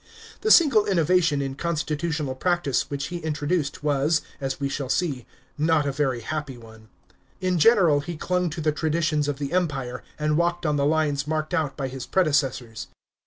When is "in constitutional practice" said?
1.43-2.89